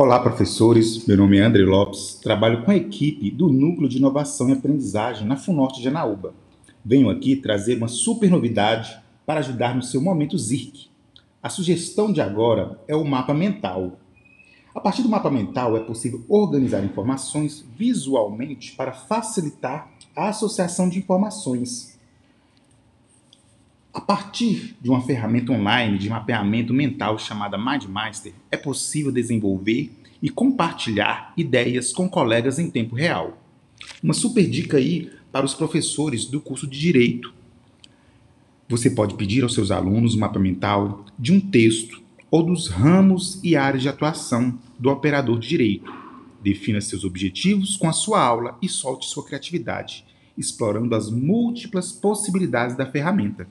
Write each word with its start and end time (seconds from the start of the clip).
Olá, 0.00 0.20
professores. 0.20 1.04
Meu 1.06 1.16
nome 1.16 1.38
é 1.38 1.42
André 1.42 1.64
Lopes. 1.64 2.20
Trabalho 2.22 2.64
com 2.64 2.70
a 2.70 2.76
equipe 2.76 3.32
do 3.32 3.48
Núcleo 3.48 3.88
de 3.88 3.96
Inovação 3.96 4.48
e 4.48 4.52
Aprendizagem 4.52 5.26
na 5.26 5.36
FUNORTE 5.36 5.82
de 5.82 5.88
Anaúba. 5.88 6.34
Venho 6.84 7.10
aqui 7.10 7.34
trazer 7.34 7.76
uma 7.76 7.88
super 7.88 8.30
novidade 8.30 8.96
para 9.26 9.40
ajudar 9.40 9.74
no 9.74 9.82
seu 9.82 10.00
momento 10.00 10.38
ZIRC. 10.38 10.86
A 11.42 11.48
sugestão 11.48 12.12
de 12.12 12.20
agora 12.20 12.78
é 12.86 12.94
o 12.94 13.04
mapa 13.04 13.34
mental. 13.34 13.98
A 14.72 14.78
partir 14.78 15.02
do 15.02 15.08
mapa 15.08 15.32
mental 15.32 15.76
é 15.76 15.80
possível 15.80 16.24
organizar 16.28 16.84
informações 16.84 17.66
visualmente 17.76 18.76
para 18.76 18.92
facilitar 18.92 19.90
a 20.14 20.28
associação 20.28 20.88
de 20.88 21.00
informações. 21.00 21.97
Partir 24.08 24.74
de 24.80 24.88
uma 24.88 25.02
ferramenta 25.02 25.52
online 25.52 25.98
de 25.98 26.08
mapeamento 26.08 26.72
mental 26.72 27.18
chamada 27.18 27.58
MindMaster, 27.58 28.32
é 28.50 28.56
possível 28.56 29.12
desenvolver 29.12 29.92
e 30.22 30.30
compartilhar 30.30 31.34
ideias 31.36 31.92
com 31.92 32.08
colegas 32.08 32.58
em 32.58 32.70
tempo 32.70 32.96
real. 32.96 33.36
Uma 34.02 34.14
super 34.14 34.48
dica 34.48 34.78
aí 34.78 35.10
para 35.30 35.44
os 35.44 35.52
professores 35.52 36.24
do 36.24 36.40
curso 36.40 36.66
de 36.66 36.78
Direito. 36.80 37.34
Você 38.66 38.88
pode 38.88 39.14
pedir 39.14 39.42
aos 39.42 39.52
seus 39.52 39.70
alunos 39.70 40.14
um 40.14 40.20
mapa 40.20 40.38
mental 40.38 41.04
de 41.18 41.30
um 41.30 41.38
texto 41.38 42.02
ou 42.30 42.42
dos 42.42 42.66
ramos 42.66 43.38
e 43.44 43.56
áreas 43.56 43.82
de 43.82 43.90
atuação 43.90 44.58
do 44.78 44.88
operador 44.88 45.38
de 45.38 45.48
direito. 45.48 45.92
Defina 46.42 46.80
seus 46.80 47.04
objetivos 47.04 47.76
com 47.76 47.86
a 47.86 47.92
sua 47.92 48.22
aula 48.22 48.56
e 48.62 48.70
solte 48.70 49.04
sua 49.04 49.26
criatividade, 49.26 50.02
explorando 50.34 50.94
as 50.94 51.10
múltiplas 51.10 51.92
possibilidades 51.92 52.74
da 52.74 52.86
ferramenta. 52.86 53.46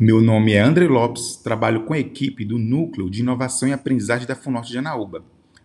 Meu 0.00 0.20
nome 0.20 0.52
é 0.52 0.60
André 0.60 0.88
Lopes, 0.88 1.36
trabalho 1.36 1.84
com 1.84 1.92
a 1.92 1.98
equipe 1.98 2.44
do 2.44 2.58
Núcleo 2.58 3.10
de 3.10 3.20
Inovação 3.20 3.68
e 3.68 3.72
Aprendizagem 3.72 4.26
da 4.26 4.34
FUNORTE 4.34 4.70
de 4.70 4.78
Anaúba. 4.78 5.22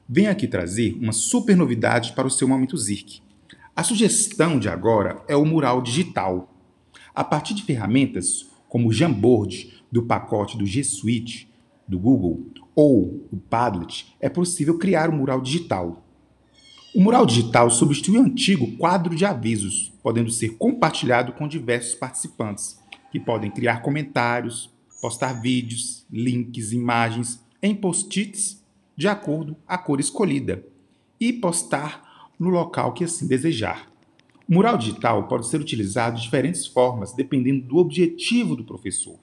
Venho 0.07 0.29
aqui 0.29 0.45
trazer 0.47 0.95
uma 1.01 1.13
super 1.13 1.55
novidade 1.55 2.11
para 2.11 2.27
o 2.27 2.29
seu 2.29 2.47
momento 2.47 2.77
ZIRC. 2.77 3.21
A 3.75 3.83
sugestão 3.83 4.59
de 4.59 4.69
agora 4.69 5.23
é 5.27 5.35
o 5.35 5.45
mural 5.45 5.81
digital. 5.81 6.53
A 7.15 7.23
partir 7.23 7.55
de 7.55 7.63
ferramentas 7.63 8.45
como 8.67 8.89
o 8.89 8.93
Jamboard 8.93 9.81
do 9.91 10.03
pacote 10.03 10.57
do 10.57 10.65
G 10.65 10.83
Suite 10.83 11.49
do 11.87 11.97
Google 11.97 12.47
ou 12.75 13.27
o 13.31 13.37
Padlet, 13.37 14.13
é 14.19 14.29
possível 14.29 14.77
criar 14.77 15.09
um 15.09 15.15
mural 15.15 15.41
digital. 15.41 16.05
O 16.93 17.01
mural 17.01 17.25
digital 17.25 17.69
substitui 17.71 18.19
o 18.19 18.23
antigo 18.23 18.75
quadro 18.77 19.15
de 19.15 19.25
avisos, 19.25 19.93
podendo 20.03 20.29
ser 20.29 20.57
compartilhado 20.57 21.31
com 21.31 21.47
diversos 21.47 21.95
participantes 21.95 22.77
que 23.11 23.19
podem 23.19 23.51
criar 23.51 23.81
comentários, 23.81 24.69
postar 25.01 25.33
vídeos, 25.41 26.05
links, 26.11 26.71
imagens 26.71 27.43
em 27.61 27.75
post-its 27.75 28.63
de 28.95 29.07
acordo 29.07 29.55
a 29.67 29.77
cor 29.77 29.99
escolhida 29.99 30.65
e 31.19 31.31
postar 31.33 32.29
no 32.39 32.49
local 32.49 32.93
que 32.93 33.03
assim 33.03 33.27
desejar. 33.27 33.87
O 34.47 34.53
mural 34.53 34.77
digital 34.77 35.27
pode 35.27 35.47
ser 35.47 35.59
utilizado 35.59 36.15
de 36.15 36.23
diferentes 36.23 36.65
formas 36.65 37.13
dependendo 37.13 37.65
do 37.67 37.77
objetivo 37.77 38.55
do 38.55 38.63
professor. 38.63 39.19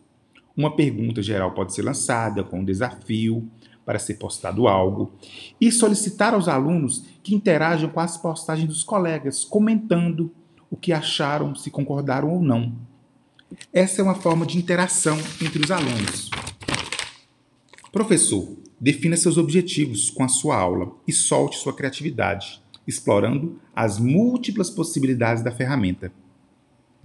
Uma 0.57 0.77
pergunta 0.77 1.23
geral 1.23 1.53
pode 1.53 1.75
ser 1.75 1.83
lançada 1.83 2.45
com 2.45 2.61
um 2.61 2.65
desafio 2.65 3.49
para 3.85 3.99
ser 3.99 4.15
postado 4.15 4.69
algo 4.69 5.13
e 5.61 5.71
solicitar 5.71 6.35
aos 6.35 6.49
alunos 6.49 7.05
que 7.23 7.35
interajam 7.35 7.89
com 7.91 8.01
as 8.01 8.17
postagens 8.17 8.69
dos 8.69 8.85
colegas, 8.85 9.45
comentando 9.45 10.33
o 10.71 10.77
que 10.77 10.93
acharam, 10.93 11.55
se 11.55 11.71
concordaram 11.71 12.31
ou 12.31 12.43
não. 12.43 12.75
Essa 13.73 14.01
é 14.01 14.05
uma 14.05 14.15
forma 14.15 14.47
de 14.47 14.59
interação 14.59 15.19
entre 15.43 15.63
os 15.63 15.71
alunos. 15.71 16.31
Professor, 17.93 18.57
defina 18.81 19.17
seus 19.17 19.39
objetivos 19.39 20.11
com 20.11 20.25
a 20.25 20.29
sua 20.29 20.57
aula 20.57 20.93
e 21.07 21.13
solte 21.13 21.57
sua 21.57 21.75
criatividade, 21.75 22.61
explorando 22.87 23.61
as 23.75 23.99
múltiplas 23.99 24.71
possibilidades 24.71 25.43
da 25.43 25.51
ferramenta. 25.51 26.13